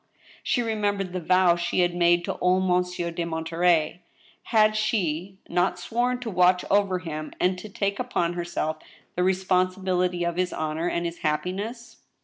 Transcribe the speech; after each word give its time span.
She 0.41 0.63
remembered 0.63 1.13
the 1.13 1.19
vow 1.19 1.55
she 1.55 1.81
had 1.81 1.93
made 1.95 2.25
to 2.25 2.39
old 2.39 2.63
Monsieur 2.65 3.11
de 3.11 3.23
Monterey. 3.23 4.01
Had 4.45 4.75
she 4.75 5.37
not 5.47 5.77
sworn 5.77 6.19
to 6.21 6.29
watch 6.31 6.65
over 6.71 6.97
him, 6.97 7.33
and 7.39 7.55
to 7.59 7.69
take 7.69 7.99
upon 7.99 8.33
herself 8.33 8.77
the 9.15 9.21
responsibility 9.21 10.23
of 10.23 10.37
his 10.37 10.53
honor 10.53 10.87
and 10.89 11.05
his 11.05 11.19
happiness 11.19 11.97